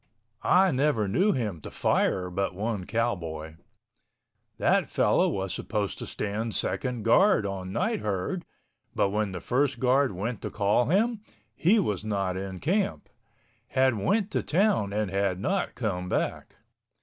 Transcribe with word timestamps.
I 0.41 0.71
never 0.71 1.07
knew 1.07 1.31
him 1.31 1.61
to 1.61 1.69
fire 1.69 2.31
but 2.31 2.55
one 2.55 2.87
cowboy. 2.87 3.57
That 4.57 4.89
fellow 4.89 5.29
was 5.29 5.53
supposed 5.53 5.99
to 5.99 6.07
stand 6.07 6.55
second 6.55 7.03
guard 7.03 7.45
on 7.45 7.71
night 7.71 7.99
herd, 7.99 8.43
but 8.95 9.11
when 9.11 9.31
the 9.31 9.39
first 9.39 9.79
guard 9.79 10.11
went 10.13 10.41
to 10.41 10.49
call 10.49 10.85
him, 10.87 11.21
he 11.53 11.77
was 11.77 12.03
not 12.03 12.35
in 12.35 12.57
camp—had 12.59 13.93
went 13.95 14.31
to 14.31 14.41
town 14.41 14.91
and 14.91 15.11
had 15.11 15.39
not 15.39 15.75
come 15.75 16.09
back. 16.09 16.55